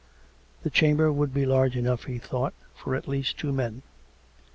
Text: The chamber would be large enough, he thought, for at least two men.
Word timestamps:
The 0.63 0.71
chamber 0.71 1.11
would 1.11 1.31
be 1.31 1.45
large 1.45 1.77
enough, 1.77 2.05
he 2.05 2.17
thought, 2.17 2.55
for 2.73 2.95
at 2.95 3.07
least 3.07 3.37
two 3.37 3.51
men. 3.51 3.83